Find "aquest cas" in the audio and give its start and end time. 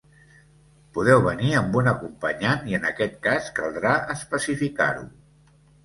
2.95-3.55